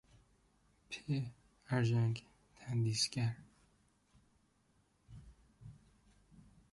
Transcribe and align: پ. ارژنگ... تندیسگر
پ. 0.89 1.21
ارژنگ... 1.69 2.23
تندیسگر 2.55 3.35